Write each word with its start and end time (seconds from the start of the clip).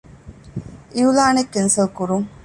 އިޢުލާނެއް 0.95 1.51
ކެންސަލް 1.53 1.91
ކުރުން 1.97 2.27